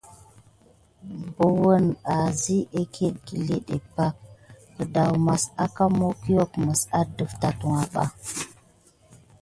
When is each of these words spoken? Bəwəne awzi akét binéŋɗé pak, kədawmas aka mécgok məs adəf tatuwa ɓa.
Bəwəne 1.35 1.93
awzi 2.13 2.57
akét 2.79 3.13
binéŋɗé 3.29 3.77
pak, 3.95 4.15
kədawmas 4.75 5.43
aka 5.63 5.83
mécgok 5.97 6.51
məs 6.65 6.81
adəf 6.99 7.31
tatuwa 7.41 7.81
ɓa. 7.93 8.03